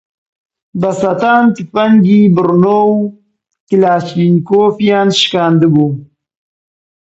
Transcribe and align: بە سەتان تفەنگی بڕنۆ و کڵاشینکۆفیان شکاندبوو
بە 0.79 0.91
سەتان 1.01 1.43
تفەنگی 1.55 2.21
بڕنۆ 2.35 2.79
و 2.93 2.97
کڵاشینکۆفیان 3.67 5.09
شکاندبوو 5.19 5.89